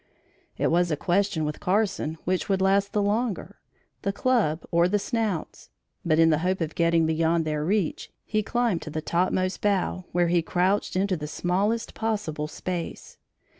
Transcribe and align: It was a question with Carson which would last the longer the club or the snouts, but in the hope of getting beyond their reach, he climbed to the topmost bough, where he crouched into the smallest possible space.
It 0.57 0.71
was 0.71 0.89
a 0.89 0.97
question 0.97 1.45
with 1.45 1.59
Carson 1.59 2.17
which 2.25 2.49
would 2.49 2.59
last 2.59 2.91
the 2.91 3.03
longer 3.03 3.59
the 4.01 4.11
club 4.11 4.65
or 4.71 4.87
the 4.87 4.97
snouts, 4.97 5.69
but 6.03 6.17
in 6.17 6.31
the 6.31 6.39
hope 6.39 6.59
of 6.59 6.73
getting 6.73 7.05
beyond 7.05 7.45
their 7.45 7.63
reach, 7.63 8.09
he 8.25 8.41
climbed 8.41 8.81
to 8.81 8.89
the 8.89 9.03
topmost 9.03 9.61
bough, 9.61 10.05
where 10.11 10.29
he 10.29 10.41
crouched 10.41 10.95
into 10.95 11.15
the 11.15 11.27
smallest 11.27 11.93
possible 11.93 12.47
space. 12.47 13.19